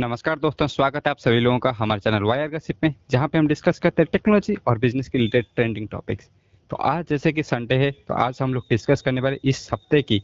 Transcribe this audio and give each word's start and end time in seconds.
नमस्कार 0.00 0.38
दोस्तों, 0.38 0.66
स्वागत 0.66 1.06
है 1.06 1.10
आप 1.10 1.18
सभी 1.18 1.40
लोगों 1.40 1.58
का 1.58 1.70
हमारे 1.70 2.00
चैनल 2.00 2.22
वायर 2.22 2.48
गसिप 2.50 2.76
में, 2.84 2.94
जहाँ 3.10 3.26
पे 3.28 3.38
हम 3.38 3.46
डिस्कस 3.48 3.78
करते 3.78 4.02
हैं 4.02 4.08
टेक्नोलॉजी 4.12 4.54
और 4.68 4.78
बिज़नेस 4.78 5.08
के 5.08 5.18
रिलेटेड 5.18 5.44
ट्रेंडिंग 5.56 5.88
टॉपिक्स 5.88 6.28
तो 6.70 6.76
आज 6.90 7.08
जैसे 7.08 7.32
कि 7.32 7.42
संडे 7.42 7.74
है 7.74 7.90
तो 7.90 8.14
आज 8.16 8.38
हम 8.42 8.54
लोग 8.54 8.64
डिस्कस 8.70 9.02
करने 9.02 9.20
वाले 9.20 9.38
इस 9.44 9.68
हफ़्ते 9.72 10.00
की 10.02 10.20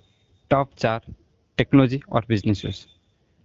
टॉप 0.50 0.70
चार 0.78 1.12
टेक्नोलॉजी 1.58 2.00
और 2.08 2.24
बिज़नेस 2.28 2.62
न्यूज़ 2.64 2.80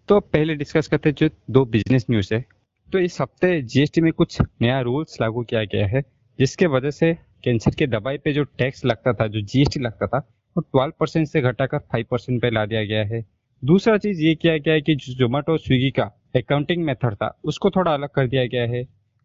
तो 0.09 0.19
पहले 0.19 0.55
डिस्कस 0.55 0.87
करते 0.87 1.09
हैं 1.09 1.15
जो 1.15 1.29
दो 1.49 1.65
बिज़नेस 1.65 2.05
न्यूज़ 2.09 2.33
है। 2.33 2.43
तो 2.89 2.99
इस 2.99 3.19
हफ़्ते 3.21 3.61
जीएसटी 3.63 4.01
में 4.01 4.11
कुछ 4.13 4.41
नया 4.61 4.79
रूल्स 4.81 5.19
लागू 5.21 5.43
किया 5.43 5.63
गया 5.65 5.87
है, 5.87 6.03
जिसके 6.39 6.67
वजह 6.67 6.91
से 6.91 7.13
कैंसर 7.43 7.75
के 7.75 7.87
दवाई 7.87 8.17
पे 8.17 8.33
जो 8.33 8.43
टैक्स 8.43 8.85
लगता 8.85 9.13
था, 9.13 9.27
जो 9.27 9.41
जीएसटी 9.41 9.79
लगता 9.79 10.07
था, 10.07 10.19
वो 10.55 10.61
ट्वेल्व 10.61 10.93
परसेंट 10.99 11.27
से 11.27 11.41
घटाकर 11.41 11.79
फाइव 11.91 12.05
परसेंट 12.11 12.41
पे 12.41 12.51
ला 12.51 12.65
दिया 12.65 12.83
गया 12.85 13.03
है। 13.05 13.23
दूसरा 13.63 13.97
चीज़ 13.99 14.21
ये 14.21 14.33
किया 14.35 14.57
गया 14.57 14.73
है 14.73 14.81
कि 14.81 14.95
जोमेटो 14.95 15.57
स्विगी 15.57 15.91
का 15.91 16.11
अकाउंटिंग 16.35 16.83
मेथड 16.85 17.15
था। 17.15 17.37
उसको 17.43 17.69
थोड़ा 17.69 17.93
अलग 17.93 18.09
कर 18.09 18.27
दिया 18.27 18.45
गया 18.45 18.63
है। 18.67 18.83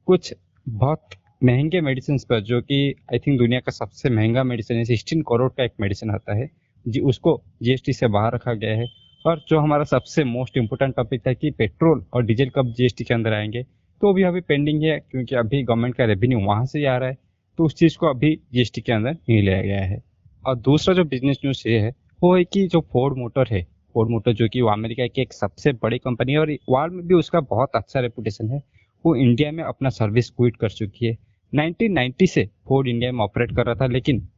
कुछ 0.09 0.35
बहुत 0.67 1.09
महँगे 1.43 1.81
मेडिसिन 1.81 2.19
पर, 2.21 2.41
जो 2.41 2.61
कि 2.61 2.95
आई 3.13 3.19
थिंक 3.19 3.39
दुनिया 3.39 3.61
का 3.61 3.73
सबसे 3.73 4.11
महँगा 4.11 4.43
मेडिसिन 4.45 4.77
है 4.77 4.85
सिक्सटीन 4.85 5.23
करोड़ 5.23 5.51
का 5.53 5.65
एक 5.65 5.73
मेडिसिन 5.81 6.11
आता 6.11 6.37
है, 6.37 6.49
जी, 6.87 7.01
उसको 7.01 7.43
जीएसटी 7.63 7.93
से 7.93 8.07
बाहर 8.09 8.35
रखा 8.35 8.55
गया 8.55 8.77
है। 8.77 8.87
और 9.25 9.41
जो 9.49 9.59
हमारा 9.59 9.85
सबसे 9.85 10.25
मोस्ट 10.25 10.57
इम्पोर्टेंट 10.57 10.95
टॉपिक 10.97 11.27
था 11.27 11.33
कि 11.33 11.51
पेट्रोल 11.51 12.05
और 12.15 12.25
डीजल 12.25 12.49
कब 12.49 12.73
जीएसटी 12.73 13.05
के 13.05 13.15
अंदर 13.15 13.33
आएँगे 13.33 13.63
तो 14.03 14.13
भी 14.13 14.23
अभी 14.23 14.41
पेंडिंग 14.41 14.83
है, 14.83 14.99
क्योंकि 15.01 15.35
अभी 15.35 15.63
गवर्नमेंट 15.63 15.95
का 15.95 16.05
रेवेन्यू 16.05 16.39
वहाँ 16.41 16.65
से 16.67 16.79
ही 16.79 16.85
आ 16.85 16.97
रहा 16.97 17.09
है 17.09 17.17
तो 17.59 17.65
उस 17.65 17.75
चीज़ 17.75 17.97
को 17.99 18.07
अभी 18.07 18.35
जीएसटी 18.53 18.81
के 18.81 18.93
अंदर 18.93 19.13
नहीं 19.13 19.41
लिया 19.43 19.61
गया 19.63 19.85
है। 19.85 20.03
और 20.47 20.57
दूसरा 20.57 20.95
जो 20.95 21.05
बिज़नेस 21.05 21.39
न्यूज़ 21.45 21.63
ये 21.69 21.79
है, 21.79 21.93
वो 22.23 22.37
है 22.37 22.45
कि 22.45 22.67
जो 22.69 22.81
फोर्ड 22.93 23.19
मोटर 23.19 23.47
है 23.51 23.67
फोर्ड 23.97 24.11
मोटर 24.11 24.33
जो 24.33 24.49
कि 24.49 24.61
वो 24.61 24.69
अमेरिका 24.69 25.07
की 25.07 25.23
एक 25.23 25.33
सबसे 25.33 25.73
बड़ी 25.73 25.99
कंपनी 25.99 26.33
है 26.33 26.39
और 26.39 26.51
वर्ल्ड 26.69 26.95
में 26.95 27.07
भी 27.07 27.15
उसका 27.15 27.41
बहुत 27.41 27.77
अच्छा 27.77 28.01
रेपुटेशन 28.01 28.51
है। 28.51 28.63
वो 29.05 29.15
इंडिया 29.17 29.53
में 29.53 29.63
अपना 29.65 29.89
सर्विस 29.89 30.31
क्विट 30.31 30.57
कर 30.57 30.71
चुकी 30.71 31.07
है। 31.07 31.17
1990 31.53 32.27
से 32.27 32.49
फोर्ड 32.69 32.89
इंडिया 32.89 33.13
में 33.13 33.21
ऑपरेट 33.21 33.57
कर 33.57 33.67
रहा 33.67 33.75
था, 33.75 33.87
लेकिन 33.87 34.29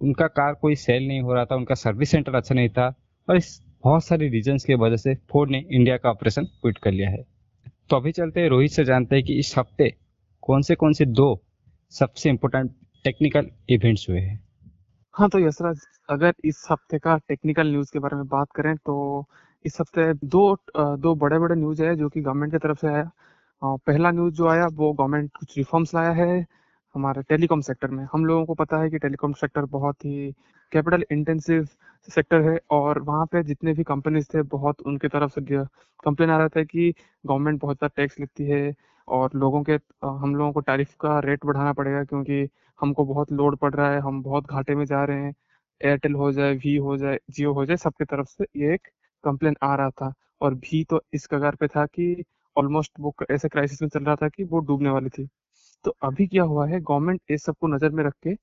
उनका 0.00 0.26
कार 0.26 0.54
कोई 0.54 0.74
सेल 0.74 1.06
नहीं 1.08 1.20
हो 1.20 1.34
रहा 1.34 1.44
था, 1.44 1.56
उनका 1.56 1.74
सर्विस 1.74 2.10
सेंटर 2.10 2.34
अच्छा 2.34 2.54
नहीं 2.54 2.68
था 2.68 2.94
और 3.28 3.36
इस 3.36 3.62
बहुत 3.84 4.04
सारी 4.04 4.28
रीजन 4.28 4.58
की 4.58 4.74
वजह 4.74 4.96
से 4.96 5.14
फोर्ड 5.14 5.50
ने 5.50 5.64
इंडिया 5.70 5.96
का 5.96 6.10
ऑपरेशन 6.10 6.44
क्विट 6.44 6.78
कर 6.78 6.92
लिया 6.92 7.10
है। 7.10 7.24
तो 7.90 7.96
अभी 7.96 8.12
चलते 8.12 8.40
हैं, 8.40 8.48
रोहित 8.48 8.70
से 8.70 8.84
जानते 8.84 9.16
हैं 9.16 9.24
कि 9.24 9.38
इस 9.38 9.54
हफ़्ते 9.58 9.94
कौन 10.42 10.62
से 10.62 10.74
कौन 10.74 10.92
से 10.92 11.04
दो 11.04 11.44
सबसे 11.90 12.30
इम्पोर्टेंट 12.30 12.70
टेक्निकल 13.04 13.50
इवेंट्स 13.68 14.08
हुए 14.08 14.20
हैं। 14.20 14.45
हाँ 15.16 15.28
तो 15.30 15.38
यशराज, 15.38 15.80
अगर 16.08 16.34
इस 16.44 16.66
हफ़्ते 16.70 16.98
का 16.98 17.16
टेक्निकल 17.28 17.66
न्यूज़ 17.68 17.92
के 17.92 17.98
बारे 17.98 18.16
में 18.16 18.26
बात 18.28 18.50
करें 18.56 18.74
तो 18.78 19.24
इस 19.64 19.76
हफ़्ते 19.80 20.12
दो 20.26 20.40
दो 20.98 21.14
बड़े 21.14 21.38
बड़े 21.38 21.54
न्यूज़ 21.54 21.82
है 21.82 21.94
जो 21.96 22.08
कि 22.08 22.20
गवर्नमेंट 22.20 22.52
की 22.52 22.58
तरफ़ 22.58 22.78
से 22.80 22.88
आया। 22.88 23.10
पहला 23.62 24.10
न्यूज़ 24.10 24.34
जो 24.34 24.48
आया, 24.48 24.66
वो 24.68 24.92
गवर्नमेंट 24.92 25.30
कुछ 25.38 25.56
रिफॉर्म्स 25.58 25.94
लाया 25.94 26.10
है 26.14 26.46
हमारे 26.94 27.22
टेलीकॉम 27.24 27.60
सेक्टर 27.62 27.90
में। 27.90 28.04
हम 28.12 28.24
लोगों 28.26 28.44
को 28.46 28.54
पता 28.54 28.80
है 28.82 28.90
कि 28.90 28.98
टेलीकॉम 28.98 29.32
सेक्टर 29.34 29.64
बहुत 29.70 30.04
ही 30.04 30.30
कैपिटल 30.72 31.04
इंटेंसिव 31.12 31.66
सेक्टर 32.08 32.40
है 32.42 32.58
और 32.72 33.00
वहाँ 33.02 33.26
पे 33.32 33.42
जितने 33.44 33.72
भी 33.74 33.82
कंपनीज़ 33.84 34.26
थे, 34.34 34.42
बहुत 34.44 34.80
उनके 34.82 35.08
तरफ़ 35.08 35.32
से 35.32 35.40
कंप्लेन 36.04 36.30
आ 36.30 36.36
रहा 36.38 36.48
था 36.48 36.62
कि 36.64 36.92
गवर्नमेंट 37.24 37.60
बहुत 37.60 37.76
ज़्यादा 37.78 37.94
टैक्स 37.96 38.18
लेती 38.20 38.44
है 38.46 38.74
और 39.08 39.30
लोगों 39.36 39.62
के 39.64 39.72
हम 40.04 40.34
लोगों 40.36 40.52
को 40.52 40.60
टैरिफ 40.62 40.94
का 41.00 41.18
रेट 41.20 41.44
बढ़ाना 41.46 41.72
पड़ेगा 41.72 42.02
क्योंकि 42.04 42.44
हमको 42.78 43.04
बहुत 43.04 43.32
लोड 43.32 43.56
पड़ 43.58 43.72
रहा 43.74 43.90
है, 43.92 44.00
हम 44.00 44.22
बहुत 44.22 44.46
घाटे 44.46 44.74
में 44.74 44.84
जा 44.86 45.04
रहे 45.04 45.18
हैं 45.18 45.34
एयरटेल 45.80 46.14
हो 46.14 46.30
जाए 46.32 46.54
वी 46.56 46.76
हो 46.78 46.96
जाए 46.96 47.18
जियो 47.30 47.52
हो 47.54 47.64
जाए, 47.66 47.76
सबके 47.76 48.04
तरफ़ 48.04 48.28
से 48.28 48.44
ये 48.56 48.74
एक 48.74 48.88
कंप्लेन 49.24 49.56
आ 49.62 49.74
रहा 49.76 49.90
था। 49.92 50.12
और 50.40 50.54
भी 50.56 50.82
तो 50.84 51.00
इस 51.14 51.26
कगार 51.26 51.54
पे 51.56 51.66
था 51.68 51.84
कि 51.88 52.24
ऑलमोस्ट 52.56 52.92
वो 53.00 53.14
ऐसे 53.30 53.48
क्राइसिस 53.48 53.82
में 53.82 53.88
चल 53.88 54.04
रहा 54.04 54.16
था 54.16 54.28
कि 54.28 54.44
वो 54.44 54.58
डूबने 54.60 54.90
वाली 54.90 55.08
थी। 55.10 55.26
तो 55.84 55.94
अभी 56.04 56.26
क्या 56.26 56.42
हुआ 56.44 56.66
है 56.68 56.80
गवर्नमेंट 56.82 57.20
इस 57.30 57.44
सबको 57.44 57.66
नज़र 57.68 57.90
में 57.90 58.02
रख 58.04 58.14
के 58.22 58.34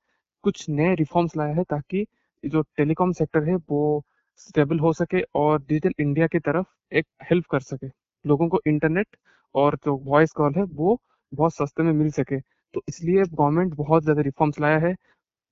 कुछ 0.44 0.66
नए 0.70 0.96
रिफॉर्म्स 0.96 1.36
लाया 1.38 1.56
है 1.56 1.64
ताकि 1.66 2.06
जो 2.44 2.62
टेलीकॉम 2.78 3.12
सेक्टर 3.14 3.44
है 3.44 3.56
वो 3.70 4.04
स्टेबल 4.40 4.80
हो 4.80 4.94
सके 4.94 5.22
और 5.36 5.60
डिजिटल 5.62 5.94
इंडिया 6.00 6.28
की 6.28 6.40
तरफ़ 6.42 6.96
एक 6.96 7.06
हेल्प 7.24 7.46
कर 7.52 7.60
सके। 7.62 7.88
लोगों 8.26 8.48
को 8.50 8.60
इंटरनेट 8.68 9.18
और 9.56 9.78
जो 9.86 9.96
वॉइस 10.06 10.32
कॉल 10.34 10.54
है 10.56 10.64
वो 10.66 11.00
बहुत 11.32 11.54
सस्ते 11.56 11.84
में 11.84 11.92
मिल 11.94 12.12
सके। 12.14 12.40
तो 12.74 12.82
इसलिए 12.90 13.24
गवर्नमेंट 13.26 13.74
बहुत 13.76 14.04
ज़्यादा 14.04 14.22
रिफॉर्म्स 14.22 14.60
लाया 14.60 14.78
है। 14.80 14.96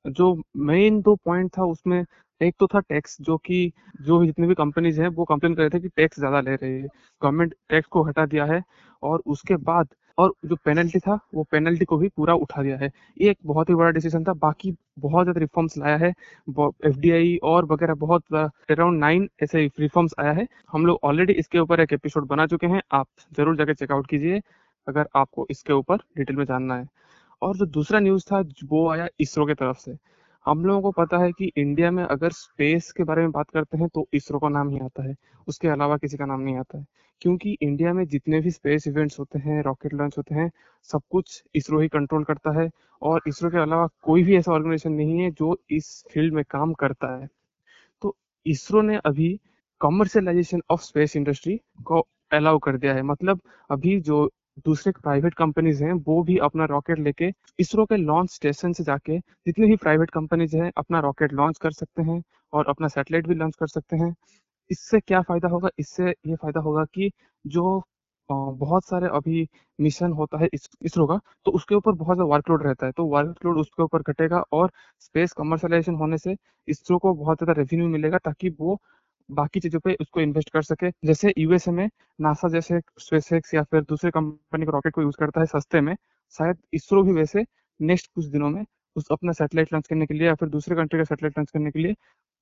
जो 0.05 0.35
मेन 0.59 1.01
दो 1.01 1.15
पॉइंट 1.25 1.51
था 1.57 1.63
उसमें 1.65 2.03
एक 2.41 2.55
तो 2.59 2.67
था 2.67 2.79
टैक्स 2.81 3.17
जो 3.21 3.37
कि 3.39 3.71
जो 4.01 4.23
जितनी 4.25 4.47
भी 4.47 4.53
कंपनीज़ 4.55 5.01
हैं, 5.01 5.07
वो 5.09 5.25
कंप्लेन 5.25 5.55
कर 5.55 5.61
रहे 5.61 5.69
थे 5.69 5.79
कि 5.81 5.89
टैक्स 5.89 6.19
ज़्यादा 6.19 6.39
ले 6.41 6.55
रही 6.55 6.71
है। 6.73 6.87
गवर्नमेंट 7.21 7.53
टैक्स 7.69 7.87
को 7.87 8.03
हटा 8.03 8.25
दिया 8.27 8.45
है 8.45 8.61
और 9.03 9.21
उसके 9.27 9.55
बाद 9.57 9.87
और 10.17 10.33
जो 10.45 10.55
पेनल्टी 10.65 10.99
था, 10.99 11.17
वो 11.33 11.43
पेनल्टी 11.51 11.85
को 11.85 11.97
भी 11.97 12.07
पूरा 12.09 12.33
उठा 12.35 12.63
दिया 12.63 12.77
है। 12.77 12.89
ये 13.17 13.29
एक 13.31 13.37
बहुत 13.45 13.69
ही 13.69 13.75
बड़ा 13.75 13.89
डिसीज़न 13.91 14.23
था। 14.23 14.33
बाकी 14.35 14.71
बहुत 14.99 15.23
ज़्यादा 15.25 15.39
रिफॉर्म्स 15.39 15.77
लाया 15.77 15.97
है। 15.97 16.09
एफडीआई 16.09 17.37
और 17.43 17.65
वगैरह 17.65 17.93
बहुत 17.95 18.33
अराउंड 18.33 18.99
नाइन 18.99 19.29
ऐसे 19.43 19.65
रिफॉर्म्स 19.79 20.13
आया 20.19 20.31
है। 20.31 20.47
हम 20.71 20.85
लोग 20.85 20.99
ऑलरेडी 21.03 21.33
इसके 21.35 21.59
ऊपर 21.59 21.79
एक 21.81 21.93
एपिसोड 21.93 22.27
बना 22.27 22.47
चुके 22.47 22.67
हैं। 22.67 22.81
आप 22.93 23.07
ज़रूर 23.37 23.55
जाके 23.57 23.73
चेकआउट 23.75 24.07
कीजिए, 24.07 24.41
अगर 24.87 25.07
आपको 25.15 25.47
इसके 25.51 25.73
ऊपर 25.73 25.97
डिटेल 26.17 26.35
में 26.35 26.45
जानना 26.45 26.75
है। 26.75 26.87
और 27.41 27.57
जो 27.57 27.66
दूसरा 27.66 28.00
न्यूज़ 28.00 28.25
था, 28.31 28.44
वो 28.63 28.90
आया 28.90 29.07
इसरो 29.19 29.46
के 29.46 29.53
तरफ़ 29.53 29.78
से। 29.78 29.97
हम 30.46 30.66
लोगों 30.66 30.81
को 30.81 30.91
पता 30.91 31.18
है 31.18 31.31
कि 31.31 31.52
इंडिया 31.57 31.91
में 31.91 32.03
अगर 32.03 32.29
स्पेस 32.31 32.91
के 32.91 33.03
बारे 33.03 33.22
में 33.22 33.31
बात 33.31 33.50
करते 33.50 33.78
हैं 33.78 33.88
तो 33.88 34.07
इसरो 34.13 34.40
का 34.40 34.50
नाम 34.50 34.69
ही 34.69 34.79
आता 34.79 35.03
है। 35.09 35.16
उसके 35.47 35.68
अलावा 35.68 35.97
किसी 35.97 36.18
का 36.18 36.25
नाम 36.25 36.41
नहीं 36.41 36.57
आता 36.57 36.78
है। 36.78 36.85
क्योंकि 37.22 37.57
इंडिया 37.62 37.94
में 37.94 38.06
जितने 38.06 38.40
भी 38.41 38.52
स्पेस 38.52 38.88
इवेंट्स 38.88 39.19
होते 39.19 39.40
हैं 39.40 39.63
रॉकेट 39.63 39.94
लॉन्च 39.94 40.18
होते 40.18 40.35
हैं, 40.35 40.52
सब 40.84 41.02
कुछ 41.12 41.44
इसरो 41.56 41.79
ही 41.79 41.88
कंट्रोल 41.88 42.24
करता 42.24 42.62
है। 42.62 42.69
और 43.02 43.22
इसरो 43.28 43.50
के 43.50 43.58
अलावा 43.58 43.88
कोई 44.03 44.23
भी 44.23 44.35
ऐसा 44.35 44.52
ऑर्गेनाइजेशन 44.52 44.91
नहीं 44.91 45.19
है, 45.19 45.31
जो 45.31 45.62
इस 45.72 46.06
फ़ील्ड 46.13 46.34
में 46.34 46.44
काम 46.50 46.73
करता 46.73 47.22
है। 47.22 47.28
तो 48.02 48.16
इसरो 48.46 48.81
ने 48.81 49.00
अभी 49.06 49.40
कॉमर्शियलाइजेशन 49.79 50.62
ऑफ़ 50.69 50.81
स्पेस 50.81 51.16
इंडस्ट्री 51.16 51.62
को 51.85 52.08
अलाउ 52.34 52.58
कर 52.58 52.78
दिया 52.78 52.94
है। 52.94 53.02
मतलब 53.02 53.41
अभी 53.72 54.00
जो 54.02 54.31
दूसरे 54.59 54.91
प्राइवेट 54.94 55.34
कंपनीज़ 55.35 55.84
हैं, 55.84 55.94
वो 55.94 56.22
भी 56.23 56.38
अपना 56.39 56.66
रॉकेट 56.67 57.00
लेके 57.00 57.31
इसरो 57.59 57.85
के 57.85 57.97
लॉन्च 57.97 58.31
स्टेशन 58.31 58.73
से 58.73 58.84
जाके 58.84 59.17
जितने 59.19 59.67
भी 59.67 59.75
प्राइवेट 59.78 60.09
कंपनीज़ 60.12 60.56
हैं, 60.57 60.72
अपना 60.78 61.00
रॉकेट 61.01 61.34
लॉन्च 61.34 61.57
कर 61.59 61.72
सकते 61.73 62.01
हैं 62.03 62.22
और 62.53 62.67
अपना 62.69 62.88
सैटेलाइट 62.90 63.28
भी 63.28 63.35
लॉन्च 63.35 63.56
कर 63.59 63.67
सकते 63.69 63.95
हैं। 63.97 64.13
इससे 64.69 65.00
क्या 65.01 65.22
फ़ायदा 65.23 65.50
होगा? 65.50 65.69
इससे 65.79 66.09
ये 66.09 66.35
फ़ायदा 66.38 66.59
होगा 66.61 66.85
कि 66.88 67.11
जो 67.45 67.81
बहुत 68.29 68.85
सारे 68.85 69.07
अभी 69.13 69.47
मिशन 69.79 70.11
होता 70.13 70.38
है 70.40 70.47
इसरो 70.53 71.06
का 71.07 71.19
तो 71.45 71.51
उसके 71.53 71.75
ऊपर 71.75 71.91
बहुत 71.94 72.17
ज़्यादा 72.17 72.29
वर्कलोड 72.34 72.63
रहता 72.63 72.85
है। 72.85 72.91
तो 72.94 73.06
वर्कलोड 73.07 73.57
उसके 73.59 73.84
ऊपर 73.84 74.01
घटेगा 74.03 74.41
और 74.53 74.72
स्पेस 75.01 75.34
कमर्शलाइजेशन 75.34 75.95
होने 75.97 76.17
से 76.19 76.35
इसरो 76.67 76.97
को 77.00 77.13
बहुत 77.16 77.38
ज़्यादा 77.40 77.53
रेवेन्यू 77.61 77.88
मिलेगा 77.90 78.17
ताकि 78.19 78.50
वो 78.59 78.79
बाकी 79.31 79.59
चीज़ों 79.59 79.79
पे 79.79 79.95
उसको 80.01 80.21
इन्वेस्ट 80.21 80.49
कर 80.49 80.61
सके। 80.63 80.89
जैसे 81.05 81.33
यूएसए 81.37 81.71
में 81.71 81.89
नासा 82.19 82.47
जैसे 82.49 82.79
स्पेसएक्स 82.99 83.53
या 83.53 83.63
फिर 83.63 83.81
दूसरे 83.83 84.11
कंपनी 84.11 84.65
का 84.65 84.71
रॉकेट 84.71 84.93
को 84.93 85.01
यूज़ 85.01 85.17
करता 85.19 85.39
है 85.41 85.45
सस्ते 85.47 85.81
में, 85.81 85.95
शायद 86.35 86.57
इसरो 86.73 87.03
भी 87.03 87.13
वैसे 87.13 87.45
नेक्स्ट 87.79 88.11
कुछ 88.15 88.25
दिनों 88.27 88.49
में 88.49 88.63
उस 88.95 89.07
अपना 89.11 89.31
सैटेलाइट 89.33 89.73
लॉन्च 89.73 89.87
करने 89.87 90.05
के 90.05 90.13
लिए 90.13 90.27
या 90.27 90.35
फिर 90.35 90.49
दूसरे 90.49 90.75
कंट्री 90.75 90.99
का 90.99 91.03
सैटेलाइट 91.05 91.37
लॉन्च 91.37 91.51
करने 91.51 91.71
के 91.71 91.79
लिए 91.79 91.95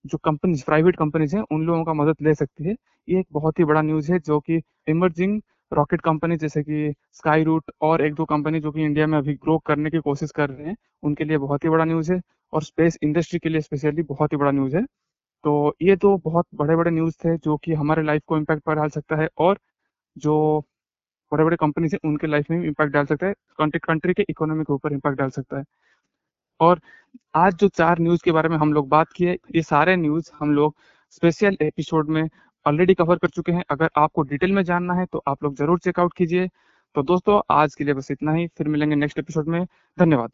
जो 0.05 0.17
कंपनीज़ 0.19 0.63
प्राइवेट 0.66 0.95
कंपनीज़ 0.97 1.35
हैं, 1.35 1.44
उन 1.51 1.66
लोगों 1.66 1.83
का 1.85 1.94
मदद 1.95 2.16
ले 2.22 2.33
सकती 2.35 2.63
है। 2.66 2.75
ये 3.07 3.19
एक 3.19 3.27
बहुत 3.33 3.59
ही 3.59 3.66
बड़ा 3.66 3.81
न्यूज़ 3.81 4.11
है 4.13 4.19
जो 4.21 4.39
कि 4.41 4.61
इमर्जिंग 4.88 5.41
रॉकेट 5.71 6.01
कंपनी 6.01 6.38
जैसे 6.38 6.63
कि 6.63 6.94
स्काई 7.13 7.44
रूट 7.44 7.71
और 7.81 8.01
एक 8.01 8.13
दो 8.16 8.25
कंपनी 8.25 8.59
जो 8.59 8.71
कि 8.71 8.83
इंडिया 8.83 9.07
में 9.07 9.17
अभी 9.17 9.33
ग्रो 9.35 9.57
करने 9.67 9.89
की 9.89 10.00
कोशिश 10.00 10.31
कर 10.31 10.50
रहे 10.50 10.67
हैं, 10.67 10.75
उनके 11.03 11.23
लिए 11.23 11.38
बहुत 11.39 11.63
ही 11.63 11.69
बड़ा 11.69 11.85
न्यूज़ 11.85 12.13
है। 12.13 12.21
और 12.53 12.63
स्पेस 12.63 12.97
इंडस्ट्री 13.03 13.39
के 13.39 13.50
लिए 13.50 13.61
स्पेशली 13.61 14.03
बहुत 14.06 14.33
ही 14.33 14.38
बड़ा 14.38 14.51
न्यूज़ 14.51 14.75
है। 14.77 14.85
तो 15.44 15.75
ये 15.81 15.95
तो 15.95 16.17
बहुत 16.17 16.45
बड़े-बड़े 16.55 16.91
न्यूज़ 16.91 17.16
थे 17.25 17.38
जो 17.38 17.57
कि 17.57 17.73
हमारे 17.73 18.03
लाइफ 18.03 18.22
को 18.27 18.38
इम्पैक्ट 18.38 18.63
पर 18.63 18.75
डाल 18.75 18.89
सकता 18.89 19.16
है 19.16 19.29
और 19.38 19.59
जो 20.17 20.63
बड़े-बड़े 21.33 21.57
कंपनीज़ 21.57 21.95
हैं, 21.95 22.09
उनके 22.09 22.27
लाइफ 22.27 22.45
में 22.51 22.62
भी 22.62 22.68
इम्पैक्ट 22.68 22.94
डाल 22.94 23.06
सकता 23.06 23.27
है 23.27 23.33
कंट्री 23.33 23.80
कंट्री 23.80 24.13
के 24.13 24.25
इकोनॉमी 24.30 24.63
के 24.63 24.74
ऊपर 24.74 24.94
इम्पैक्ट 24.94 25.18
डाल 25.18 25.30
सकता 25.30 25.57
है। 25.57 25.63
और 26.59 26.80
आज 27.36 27.56
जो 27.56 27.68
चार 27.68 28.00
न्यूज़ 28.00 28.21
के 28.24 28.31
बारे 28.31 28.50
में 28.50 28.57
हम 28.57 28.74
लोग 28.74 28.89
बात 28.89 29.07
किए, 29.15 29.38
ये 29.56 29.62
सारे 29.62 29.95
न्यूज़ 29.95 30.31
हम 30.39 30.51
लोग 30.53 30.75
स्पेशल 31.09 31.57
एपिसोड 31.62 32.09
में 32.09 32.30
ऑलरेडी 32.68 32.94
कवर 32.94 33.18
कर 33.18 33.30
चुके 33.30 33.51
हैं। 33.51 33.63
अगर 33.69 33.89
आपको 33.97 34.21
डिटेल 34.21 34.51
में 34.51 34.63
जानना 34.63 34.94
है 34.94 35.06
तो 35.06 35.24
आप 35.27 35.44
लोग 35.44 35.56
ज़रूर 35.56 35.80
चेकआउट 35.80 36.13
कीजिए। 36.13 36.50
तो 36.95 37.03
दोस्तों, 37.03 37.42
आज 37.51 37.75
के 37.75 37.83
लिए 37.83 37.94
बस 37.94 38.12
इतना 38.12 38.33
ही। 38.33 38.47
फिर 38.47 38.68
मिलेंगे 38.68 38.95
नेक्स्ट 38.95 39.19
एपिसोड 39.19 39.47
में। 39.47 39.68
धन्यवाद। 40.00 40.31